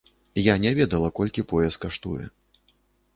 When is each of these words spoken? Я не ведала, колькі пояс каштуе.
Я 0.43 0.53
не 0.63 0.69
ведала, 0.79 1.11
колькі 1.19 1.45
пояс 1.51 1.77
каштуе. 1.83 2.23